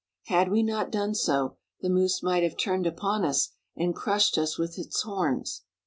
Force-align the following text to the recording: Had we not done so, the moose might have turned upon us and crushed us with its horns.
Had 0.25 0.49
we 0.49 0.63
not 0.63 0.89
done 0.89 1.13
so, 1.13 1.57
the 1.81 1.87
moose 1.91 2.23
might 2.23 2.41
have 2.41 2.57
turned 2.57 2.87
upon 2.87 3.23
us 3.23 3.49
and 3.75 3.93
crushed 3.95 4.35
us 4.35 4.57
with 4.57 4.79
its 4.79 4.99
horns. 5.03 5.61